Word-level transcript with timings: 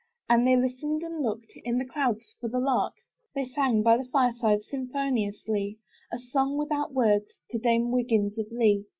And 0.27 0.47
they 0.47 0.55
listened 0.55 1.03
and 1.03 1.21
looked 1.21 1.53
In 1.63 1.77
the 1.77 1.85
clouds 1.85 2.35
for 2.41 2.47
the 2.47 2.57
lark. 2.57 2.93
They 3.35 3.45
sang, 3.45 3.83
by 3.83 3.97
the 3.97 4.05
fireside, 4.11 4.63
Symphoniouslie, 4.63 5.77
A 6.11 6.17
song 6.17 6.57
without 6.57 6.91
words, 6.91 7.33
To 7.51 7.59
Dame 7.59 7.91
Wiggins 7.91 8.35
of 8.39 8.47
Lee. 8.49 8.85